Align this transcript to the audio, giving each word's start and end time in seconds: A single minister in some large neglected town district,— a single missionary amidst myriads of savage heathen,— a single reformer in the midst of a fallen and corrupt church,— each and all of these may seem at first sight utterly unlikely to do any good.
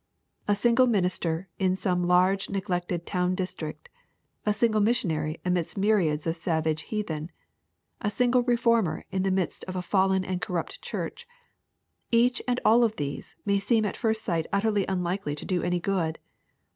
A 0.47 0.55
single 0.55 0.87
minister 0.87 1.47
in 1.59 1.75
some 1.75 2.01
large 2.01 2.49
neglected 2.49 3.05
town 3.05 3.35
district,— 3.35 3.87
a 4.47 4.51
single 4.51 4.81
missionary 4.81 5.39
amidst 5.45 5.77
myriads 5.77 6.25
of 6.25 6.35
savage 6.35 6.81
heathen,— 6.89 7.29
a 8.01 8.09
single 8.09 8.41
reformer 8.41 9.05
in 9.11 9.21
the 9.21 9.29
midst 9.29 9.63
of 9.65 9.75
a 9.75 9.83
fallen 9.83 10.25
and 10.25 10.41
corrupt 10.41 10.81
church,— 10.81 11.27
each 12.11 12.41
and 12.47 12.59
all 12.65 12.83
of 12.83 12.95
these 12.95 13.35
may 13.45 13.59
seem 13.59 13.85
at 13.85 13.95
first 13.95 14.25
sight 14.25 14.47
utterly 14.51 14.87
unlikely 14.87 15.35
to 15.35 15.45
do 15.45 15.61
any 15.61 15.79
good. 15.79 16.17